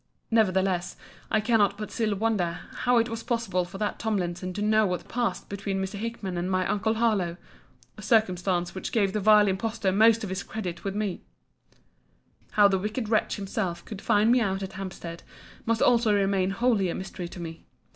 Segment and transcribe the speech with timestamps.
[0.31, 0.95] Nevertheless,
[1.29, 5.07] I cannot but still wonder, how it was possible for that Tomlinson to know what
[5.07, 5.93] passed between Mr.
[5.99, 7.37] Hickman and my uncle Harlowe:*
[7.99, 11.17] a circumstance which gave the vile impostor most of his credit with me.
[11.67, 11.77] * See the note in Letter LXX.
[12.15, 12.55] of this volume.
[12.55, 15.21] How the wicked wretch himself could find me out at Hampstead,
[15.67, 17.65] must also remain wholly a mystery to me.